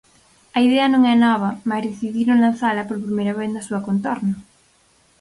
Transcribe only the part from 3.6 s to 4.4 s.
súa contorna.